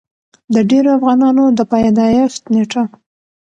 د 0.53 0.55
ډېرو 0.69 0.89
افغانانو 0.97 1.43
د 1.57 1.59
پېدايښت 1.71 2.43
نيټه 2.53 2.83